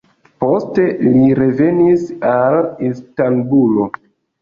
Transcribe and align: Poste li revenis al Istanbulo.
Poste 0.43 0.85
li 1.03 1.27
revenis 1.41 2.09
al 2.33 2.61
Istanbulo. 2.91 3.91